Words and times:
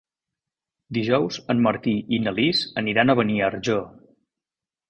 Dijous 0.97 1.37
en 1.55 1.61
Martí 1.69 1.95
i 2.17 2.21
na 2.23 2.35
Lis 2.39 2.65
aniran 2.83 3.15
a 3.15 3.17
Beniarjó. 3.21 3.81